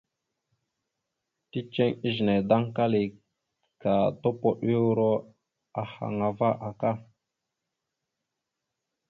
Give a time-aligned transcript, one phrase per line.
[1.51, 3.03] Ticeŋ izəne ya daŋkali
[3.81, 5.11] ka tondoyoro
[5.81, 6.91] ahaŋ ava aka.